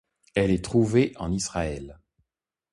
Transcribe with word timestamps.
Elle 0.33 0.49
est 0.49 0.65
trouvée 0.65 1.13
en 1.17 1.31
Israël. 1.31 1.99